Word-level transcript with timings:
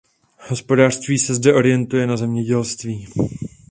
Hospodářství 0.37 1.19
se 1.19 1.33
zde 1.33 1.53
orientuje 1.53 2.07
na 2.07 2.17
zemědělství. 2.17 3.07